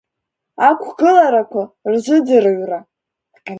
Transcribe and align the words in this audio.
Ақәгыларақәа 0.69 1.63
рзыӡырҩра. 1.91 2.79